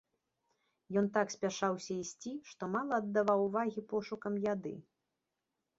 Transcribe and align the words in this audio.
Ён 1.01 1.05
так 1.17 1.27
спяшаўся 1.35 1.91
ісці, 2.03 2.31
што 2.53 2.73
мала 2.77 2.93
аддаваў 3.01 3.39
увагі 3.47 3.79
пошукам 3.95 4.33
яды. 4.53 4.73